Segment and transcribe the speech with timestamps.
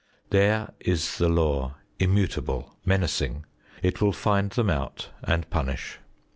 [0.31, 3.45] There is the Law immutable menacing;
[3.83, 5.99] it will find them out and punish.